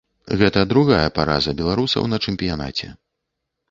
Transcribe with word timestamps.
Гэта 0.39 0.63
другая 0.71 1.03
параза 1.19 1.55
беларусаў 1.61 2.11
на 2.15 2.23
чэмпіянаце. 2.25 2.95